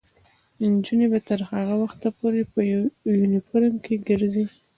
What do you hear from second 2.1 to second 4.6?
پورې په یونیفورم کې ګرځي.